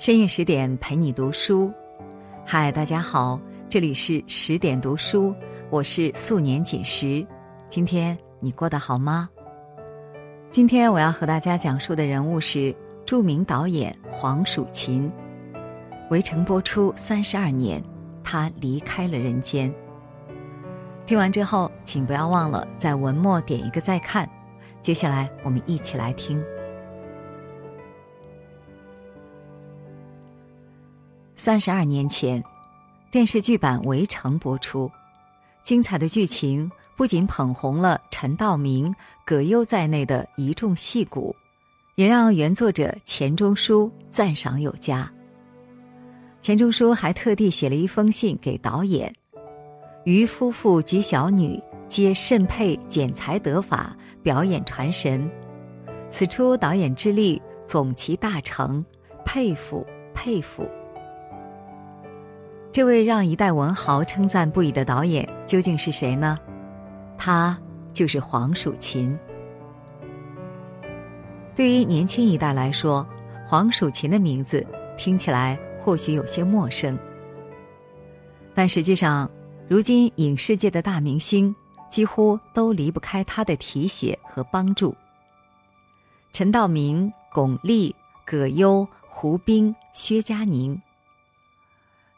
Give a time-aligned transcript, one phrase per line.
[0.00, 1.70] 深夜十点陪你读书，
[2.46, 5.34] 嗨，大家好，这里是十点读书，
[5.68, 7.22] 我是素年锦时。
[7.68, 9.28] 今天你过得好吗？
[10.48, 12.74] 今天我要和大家讲述的人物是
[13.04, 15.12] 著名导演黄蜀芹。
[16.08, 17.84] 围城播出三十二年，
[18.24, 19.70] 他离开了人间。
[21.04, 24.26] 听完之后，请不要忘了在文末点一个再看。
[24.80, 26.42] 接下来，我们一起来听。
[31.42, 32.44] 三十二年前，
[33.10, 34.92] 电视剧版《围城》播出，
[35.62, 38.94] 精彩的剧情不仅捧红了陈道明、
[39.24, 41.34] 葛优在内的一众戏骨，
[41.94, 45.10] 也让原作者钱钟书赞赏有加。
[46.42, 49.10] 钱钟书还特地写了一封信给导演
[50.04, 55.26] ：“于夫妇及小女皆甚佩剪裁得法，表演传神。
[56.10, 58.84] 此出导演之力总其大成，
[59.24, 60.68] 佩服佩服。”
[62.72, 66.38] 这位让一代文豪称赞不已的导演究竟是谁呢？
[67.18, 67.58] 他
[67.92, 69.18] 就是黄蜀芹。
[71.54, 73.04] 对于年轻一代来说，
[73.44, 74.64] 黄蜀芹的名字
[74.96, 76.96] 听起来或许有些陌生，
[78.54, 79.28] 但实际上，
[79.68, 81.54] 如今影视界的大明星
[81.88, 84.94] 几乎都离不开他的提携和帮助。
[86.32, 87.92] 陈道明、巩俐、
[88.24, 90.80] 葛优、胡兵、薛佳凝。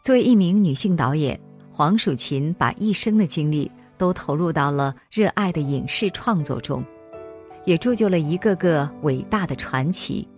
[0.03, 1.39] 作为一名女性导演，
[1.71, 6.85] 黄蜀芹把一生的精力都投入到了热爱的影视创作中，
[7.65, 10.29] 也铸就了一个个伟大的传奇。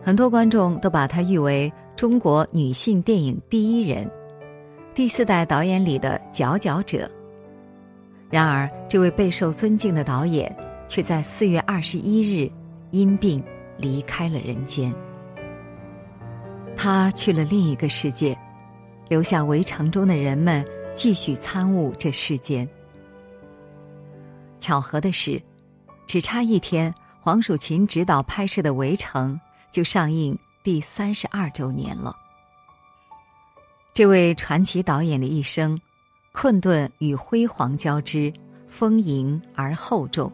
[0.00, 4.08] 很多观众都把她誉为中国女性电影第一人，
[4.94, 7.10] 第四代导演里的佼佼者。
[8.30, 10.54] 然而，这位备受尊敬的导演
[10.86, 12.48] 却在四月二十一日
[12.92, 13.42] 因病
[13.78, 14.94] 离开了人间。
[16.80, 18.38] 他去了另一个世界，
[19.08, 22.66] 留下围城中的人们继续参悟这世间。
[24.60, 25.42] 巧合的是，
[26.06, 29.34] 只差一天，黄蜀芹执导拍摄的《围城》
[29.74, 32.14] 就上映第三十二周年了。
[33.92, 35.76] 这位传奇导演的一生，
[36.30, 38.32] 困顿与辉煌交织，
[38.68, 40.30] 丰盈而厚重。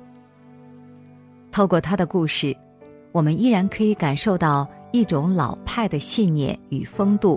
[1.50, 2.54] 透过他的故事，
[3.12, 4.68] 我们依然可以感受到。
[4.94, 7.36] 一种老派的信念与风度，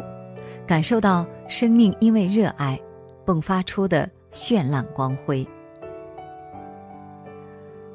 [0.68, 2.80] 感受到生命因为热爱
[3.26, 5.44] 迸发出的绚烂光辉。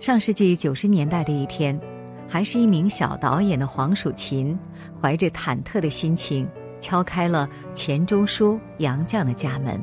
[0.00, 1.81] 上世纪九十年代的一天，
[2.28, 4.59] 还是一名小导演的黄蜀芹，
[5.00, 6.44] 怀着忐忑的心情
[6.81, 9.81] 敲开了钱钟书杨绛的家门。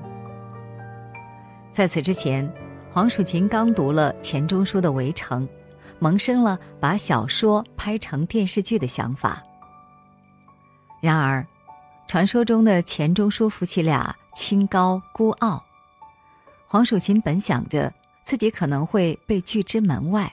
[1.71, 2.45] 在此之前，
[2.91, 5.47] 黄蜀芹刚读了钱钟书的《围城》，
[5.99, 9.41] 萌生了把小说拍成电视剧的想法。
[11.01, 11.45] 然而，
[12.07, 15.63] 传说中的钱钟书夫妻俩清高孤傲，
[16.67, 20.29] 黄蜀芹本想着自己可能会被拒之门外，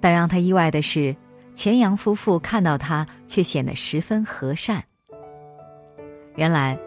[0.00, 1.14] 但让他意外的是，
[1.54, 4.82] 钱杨夫妇看到他却显得十分和善。
[6.36, 6.78] 原来，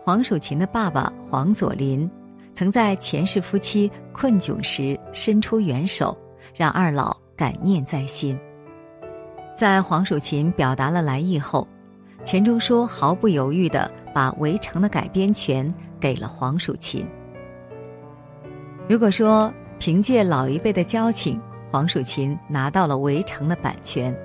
[0.00, 2.10] 黄蜀芹的爸爸黄佐临，
[2.54, 6.16] 曾在钱氏夫妻困窘时伸出援手，
[6.54, 8.38] 让二老感念在心。
[9.54, 11.68] 在黄蜀芹表达了来意后。
[12.24, 17.06] 钱钟书毫不犹豫地把《围城》的改编权给了黄蜀芹。
[18.88, 21.38] 如果说凭借老一辈的交情，
[21.70, 24.16] 黄蜀芹拿到了《围城》的版权，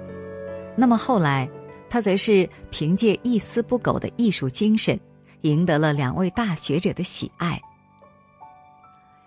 [0.78, 1.48] 那么后来
[1.90, 4.98] 他则是凭借一丝不苟的艺术精神，
[5.42, 7.62] 赢得了两位大学者的喜爱。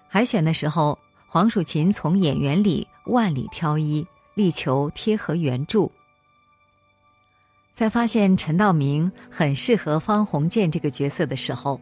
[0.08, 5.90] 海选的时候，黄蜀芹从演员里万里挑一，力求贴合原著。
[7.72, 11.80] 在发现陈道明很适合方鸿渐这个角色的时候，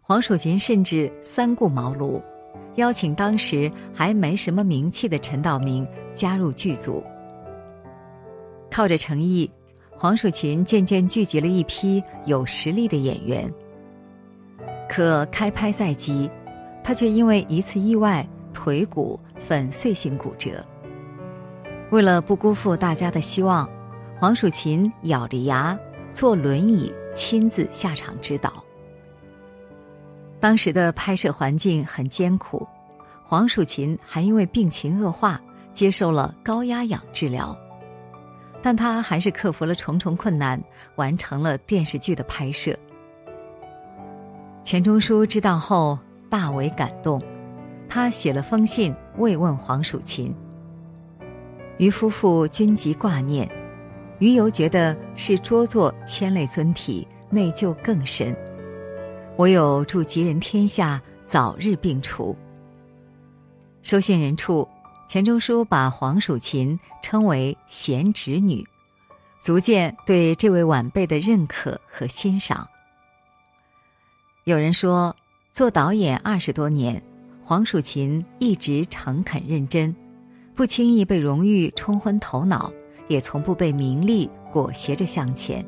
[0.00, 2.20] 黄蜀芹甚至三顾茅庐，
[2.76, 7.04] 邀请当时还没什么名气的陈道明加入剧组。
[8.70, 9.50] 靠着诚意，
[9.90, 13.52] 黄蜀芹渐渐聚集了一批有实力的演员。
[14.88, 16.30] 可开拍在即，
[16.82, 20.64] 他却因为一次意外腿骨粉碎性骨折。
[21.90, 23.68] 为了不辜负大家的希望。
[24.20, 25.78] 黄蜀芹咬着牙
[26.10, 28.64] 坐轮椅亲自下场指导。
[30.40, 32.66] 当时的拍摄环境很艰苦，
[33.22, 35.40] 黄蜀芹还因为病情恶化
[35.72, 37.56] 接受了高压氧治疗，
[38.60, 40.60] 但他还是克服了重重困难，
[40.96, 42.76] 完成了电视剧的拍摄。
[44.64, 45.96] 钱钟书知道后
[46.28, 47.22] 大为感动，
[47.88, 50.34] 他写了封信慰问黄蜀芹。
[51.76, 53.48] 于夫妇均极挂念。
[54.18, 58.36] 余游觉得是拙作牵累尊体，内疚更深。
[59.36, 62.36] 唯有祝吉人天下早日病除。
[63.82, 64.68] 收信人处，
[65.08, 68.66] 钱钟书把黄蜀芹称为贤侄女，
[69.40, 72.68] 足见对这位晚辈的认可和欣赏。
[74.44, 75.14] 有人说，
[75.52, 77.00] 做导演二十多年，
[77.44, 79.94] 黄蜀芹一直诚恳认真，
[80.56, 82.72] 不轻易被荣誉冲昏头脑，
[83.08, 85.64] 也从不被名利裹挟着向前。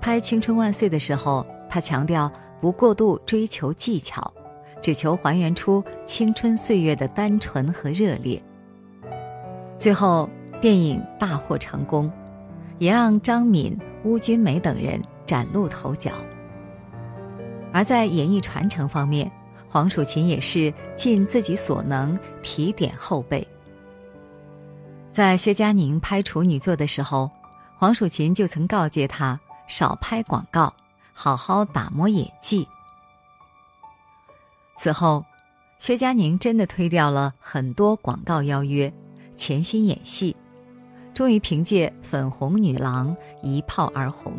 [0.00, 2.30] 拍《青春万岁》的时候，他强调
[2.60, 4.32] 不过度追求技巧，
[4.82, 8.42] 只求还原出青春岁月的单纯和热烈。
[9.78, 10.28] 最后，
[10.60, 12.10] 电影大获成功，
[12.78, 16.12] 也让张敏、邬君梅等人崭露头角。
[17.72, 19.30] 而在演艺传承方面，
[19.68, 23.46] 黄蜀芹也是尽自己所能提点后辈。
[25.14, 27.30] 在薛佳凝拍处女作的时候，
[27.78, 29.38] 黄蜀芹就曾告诫他
[29.68, 30.74] 少拍广告，
[31.12, 32.66] 好好打磨演技。
[34.76, 35.24] 此后，
[35.78, 38.92] 薛佳凝真的推掉了很多广告邀约，
[39.36, 40.34] 潜心演戏，
[41.14, 44.32] 终于凭借《粉红女郎》一炮而红。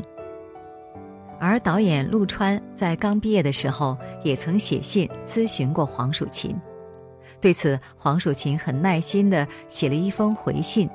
[1.40, 6.54] 而导演陆川在刚毕业的时候，也曾写信咨询过黄蜀芹，
[7.42, 10.90] 对此黄蜀芹很耐心地写了一封回信，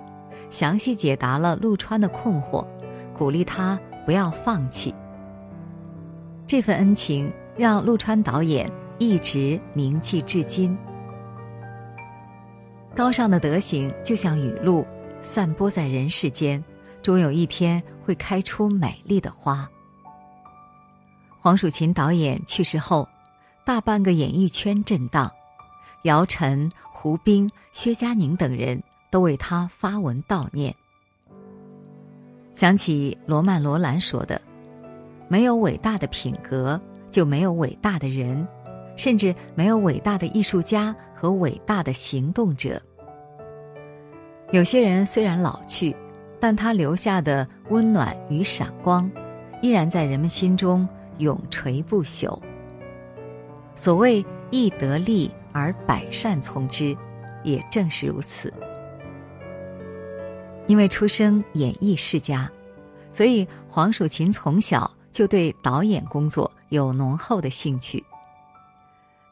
[0.50, 2.66] 详细解答了陆川的困惑，
[3.14, 4.94] 鼓励他不要放弃。
[6.46, 10.76] 这份恩情让陆川导演一直铭记至今。
[12.96, 14.84] 高尚的德行就像雨露，
[15.22, 16.62] 散播在人世间，
[17.00, 19.68] 终有一天会开出美丽的花。
[21.38, 23.08] 黄蜀芹导演去世后，
[23.64, 25.30] 大半个演艺圈震荡，
[26.02, 30.74] 姚晨、胡兵、薛佳凝等人都为他发文悼念。
[32.52, 34.40] 想起罗曼·罗兰说的
[35.28, 36.80] ：“没有伟大的品格，
[37.10, 38.46] 就没有伟大的人，
[38.96, 42.80] 甚至没有伟大的艺术家和伟大的行动者。”
[44.52, 45.94] 有些人虽然老去，
[46.38, 49.10] 但他留下的温暖与闪光，
[49.62, 50.88] 依然在人们心中。
[51.18, 52.40] 永垂不朽。
[53.74, 56.96] 所谓易得利而百善从之，
[57.44, 58.52] 也正是如此。
[60.66, 62.50] 因为出生演艺世家，
[63.10, 68.04] 所以黄蜀芹从小就对导演工作有浓厚的兴趣。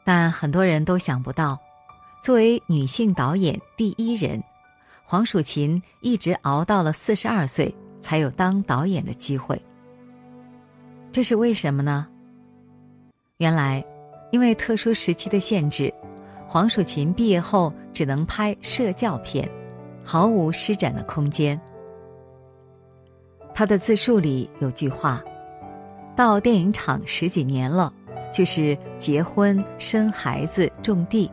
[0.03, 1.57] 但很多人都想不到，
[2.21, 4.43] 作为女性导演第一人，
[5.05, 9.61] 黄蜀芹一直熬到了四十二岁才有当导演的机会。
[11.11, 12.07] 这是为什么呢？
[13.37, 13.83] 原来，
[14.31, 15.93] 因为特殊时期的限制，
[16.49, 19.47] 黄蜀芹毕业后只能拍社教片，
[20.03, 21.59] 毫无施展的空间。
[23.53, 25.23] 他的自述里有句话
[26.17, 27.93] ：“到电影厂十几年了，
[28.33, 31.29] 就是结婚、生孩子、种地。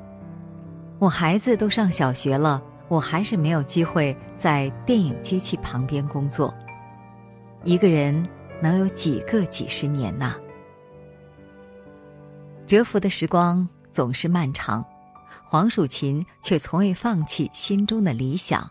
[0.98, 6.54] 我孩子都上小学了，我还是没有机会在电影机器旁边工作。
[7.64, 8.24] 一个人。”
[8.58, 10.34] 能有几个几十年呐？
[12.66, 14.82] 蛰伏的时光总是漫长，
[15.48, 18.68] 黄蜀芹却从未放弃心中的理想。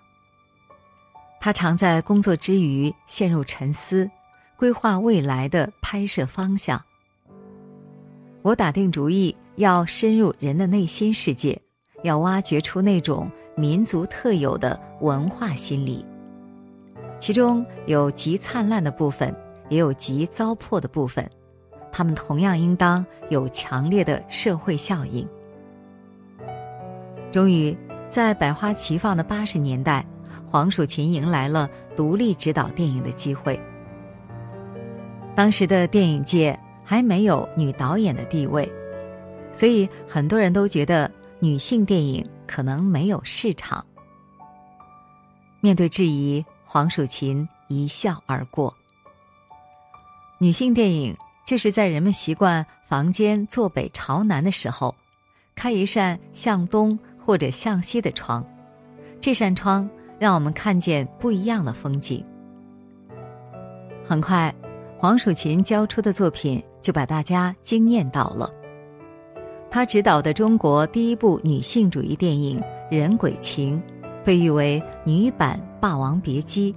[1.40, 4.10] 他常在工作之余陷入沉思，
[4.58, 6.82] 规划未来的拍摄方向。
[8.42, 11.60] 我打定主意要深入人的内心世界，
[12.04, 16.06] 要挖掘出那种民族特有的文化心理，
[17.20, 19.36] 其中有极灿烂的部分。
[19.68, 21.28] 也有极糟粕的部分，
[21.92, 25.28] 他们同样应当有强烈的社会效应。
[27.36, 27.78] 终于，
[28.10, 30.06] 在百花齐放的八十年代，
[30.48, 33.60] 黄蜀芹迎来了独立执导电影的机会。
[35.36, 38.72] 当时的电影界还没有女导演的地位，
[39.52, 41.12] 所以很多人都觉得
[41.42, 43.86] 女性电影可能没有市场。
[45.60, 48.74] 面对质疑，黄蜀芹一笑而过。
[50.38, 51.14] 女性电影
[51.46, 54.96] 就是在人们习惯房间坐北朝南的时候，
[55.54, 58.46] 开一扇向东或者向西的窗，
[59.20, 59.90] 这扇窗
[60.20, 62.24] 让我们看见不一样的风景。
[64.04, 64.54] 很快，
[64.98, 68.50] 黄蜀芹交出的作品就把大家惊艳到了。
[69.72, 73.82] 他执导的中国第一部女性主义电影《人鬼情》，
[74.24, 76.72] 被誉为女版《霸王别姬》，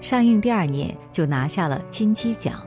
[0.00, 2.66] 上映第二年就拿下了金鸡奖。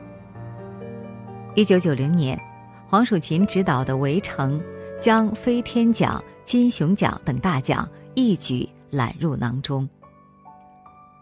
[1.56, 2.40] 一九九零年，
[2.88, 4.60] 黄蜀芹执导的《围城》
[5.00, 9.88] 将飞天奖、金熊奖等大奖一举揽入囊中。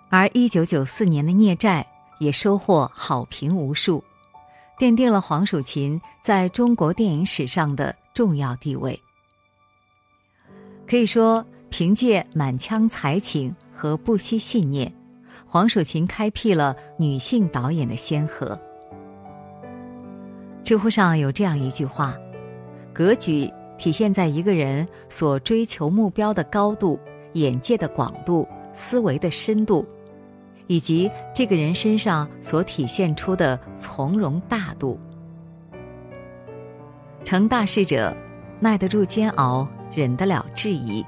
[0.10, 1.86] 而一九九四年的《孽债》
[2.24, 4.03] 也收获好评无数，
[4.79, 8.98] 奠定了黄蜀芹在中国电影史上的重要地位。
[10.88, 14.94] 可以说，凭借满腔才情和不惜信念，
[15.46, 18.58] 黄蜀芹开辟了女性导演的先河。
[20.63, 22.15] 知乎上有这样一句话
[22.94, 27.00] ：“格局体现在一个人所追求目标的高度、
[27.34, 29.86] 眼界的广度、思维的深度。”
[30.67, 35.00] 以及这个人身上所体现出的从容大度。
[37.24, 38.12] 成大事者，
[38.60, 41.05] 耐得住煎熬，忍得了质疑。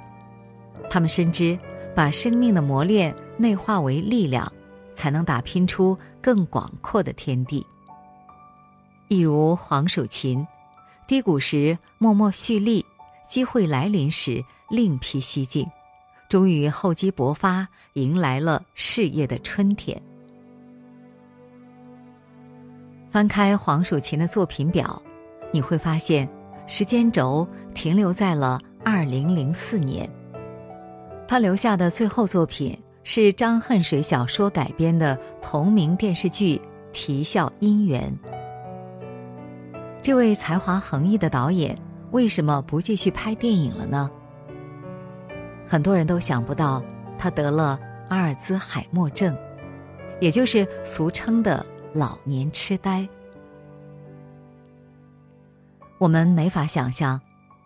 [0.91, 1.57] 他们深知，
[1.95, 4.51] 把生命的磨练内化为力量，
[4.93, 7.65] 才能打拼出更广阔的天地。
[9.07, 10.45] 一如黄蜀芹，
[11.07, 12.85] 低谷时默默蓄力，
[13.25, 15.65] 机会来临时另辟蹊径。
[16.27, 19.99] 终于厚积薄发，迎来了事业的春天。
[23.09, 25.01] 翻开黄蜀芹的作品表，
[25.53, 26.27] 你会发现
[26.67, 30.09] 时间轴停留在了二零零四年。
[31.25, 36.57] 他留下的最后作品是张恨水小说改编的同名电视剧
[36.91, 38.13] 《啼笑姻缘》。
[40.07, 41.77] 这位才华横溢的导演
[42.11, 44.09] 为什么不继续拍电影了呢？
[45.67, 46.81] 很多人都想不到，
[47.19, 49.37] 他得了阿尔兹海默症，
[50.21, 53.05] 也就是俗称的老年痴呆。
[55.97, 57.19] 我们没法想象，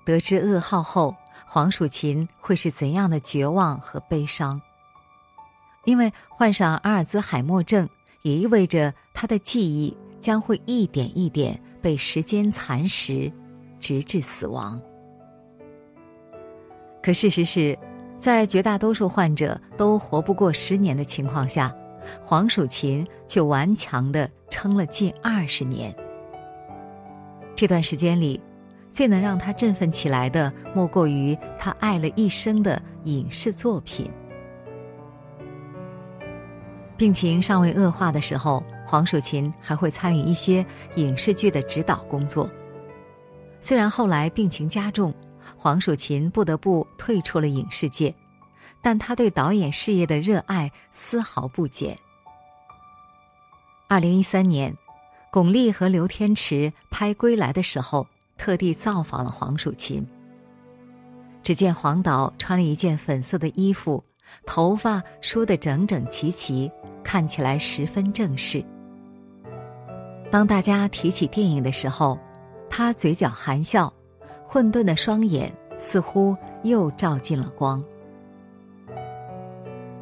[0.03, 4.59] 得知噩耗后，黄蜀芹会是怎样的绝望和悲伤。
[5.85, 7.87] 因为患上阿尔兹海默症，
[8.23, 13.31] 也意味着他的记忆将会一点一点被时间蚕食，
[13.79, 14.79] 直至死亡。
[17.01, 17.77] 可事实是。
[18.17, 21.75] 在绝大多数患者都活不过十年的情况下，
[22.23, 25.91] 黄蜀芹却顽强的撑了近二十年。
[27.55, 28.39] 这段时间里，
[28.91, 34.07] 最能让他振奋起来的，莫过于他爱了一生的影视作品。
[36.95, 42.49] 病情尚未恶化的时候，黄蜀芹还会参与一些影视剧的指导工作。
[43.61, 45.13] 虽然后来病情加重。
[45.57, 48.13] 黄蜀芹不得不退出了影视界，
[48.79, 51.97] 但他对导演事业的热爱丝毫不减。
[53.87, 54.75] 二零一三年，
[55.31, 58.05] 巩俐和刘天池拍《归来》的时候，
[58.37, 60.05] 特地造访了黄蜀芹。
[61.41, 64.03] 只见黄导穿了一件粉色的衣服，
[64.45, 66.71] 头发梳得整整齐齐，
[67.03, 68.63] 看起来十分正式。
[70.31, 72.17] 当大家提起电影的时候，
[72.69, 73.93] 他嘴角含笑。
[74.47, 77.81] 混沌的双眼似乎又照进了光。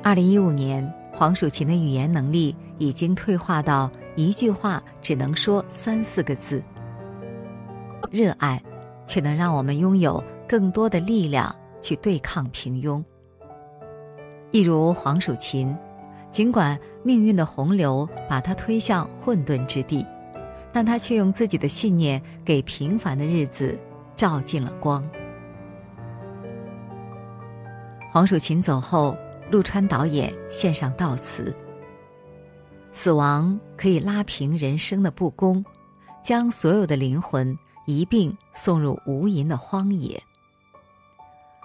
[0.01, 6.63] 二零一五年，黄蜀芹的语言能力已经退化到一句话只能说三四个字。
[8.09, 8.59] 热爱，
[9.05, 13.03] 却能让我们拥有更多的力量去对抗平庸。
[14.49, 15.77] 一如黄蜀芹，
[16.31, 20.03] 尽管命运的洪流把他推向混沌之地，
[20.71, 23.79] 但他却用自己的信念给平凡的日子。
[24.19, 25.01] 照进了光。
[28.11, 29.15] 黄蜀芹走后，
[29.49, 31.55] 陆川导演献上悼词
[32.91, 35.63] ：“死亡可以拉平人生的不公，
[36.21, 40.21] 将所有的灵魂一并送入无垠的荒野。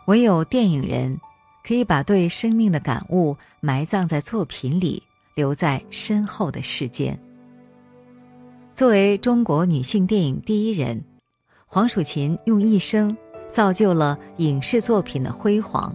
[0.06, 1.18] 唯有电影人，
[1.66, 5.02] 可以把对生命的感悟埋葬在作品里，
[5.34, 7.18] 留在身后的世间。”
[8.74, 11.00] 作为中国女性电影第一人。
[11.64, 13.16] 黄蜀芹用一生
[13.48, 15.94] 造就了影视作品的辉煌，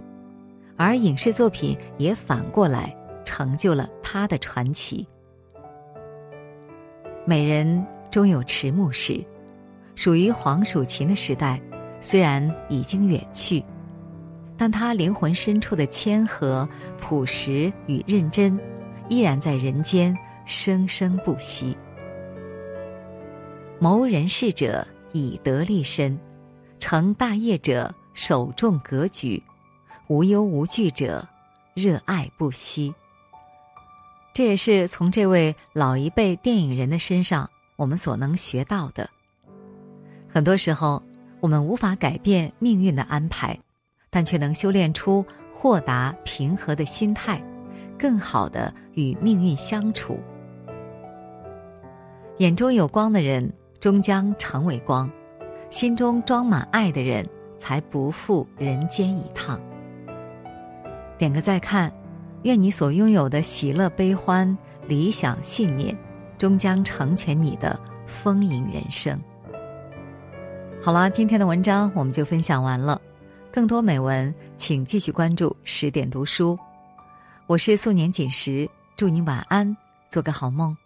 [0.78, 5.06] 而影视作品也反过来成就了她的传奇。
[7.26, 9.22] 美人终有迟暮时，
[9.94, 11.60] 属于黄蜀芹的时代
[12.00, 13.62] 虽然已经远去，
[14.56, 16.66] 但她灵魂深处的谦和、
[16.98, 18.58] 朴实与认真，
[19.10, 21.76] 依然在人间生生不息。
[23.80, 24.86] 谋人事者。
[25.12, 26.16] 以德立身，
[26.78, 29.42] 成大业者守重格局，
[30.06, 31.26] 无忧无惧者
[31.74, 32.94] 热爱不息。
[34.32, 39.10] 这也是从这位老一辈电影人的身上我们所能学到的。
[40.28, 41.02] 很多时候，
[41.40, 43.58] 我们无法改变命运的安排，
[44.10, 47.44] 但却能修炼出豁达平和的心态，
[47.98, 50.20] 更好的与命运相处。
[52.38, 53.52] 眼中有光的人。
[53.80, 55.10] 终将成为光，
[55.70, 59.58] 心中装满爱的人，才不负人间一趟。
[61.16, 61.90] 点个再看，
[62.42, 64.56] 愿你所拥有的喜乐、悲欢、
[64.86, 65.96] 理想、信念，
[66.36, 69.18] 终将成全你的丰盈人生。
[70.82, 73.00] 好了，今天的文章我们就分享完了。
[73.50, 76.58] 更多美文，请继续关注十点读书。
[77.46, 79.74] 我是素年锦时，祝你晚安，
[80.08, 80.76] 做个好梦。